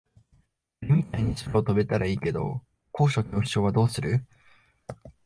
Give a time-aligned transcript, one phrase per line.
[0.81, 4.25] 鳥みたいに空を飛べたらいいけど高所恐怖症はどうする？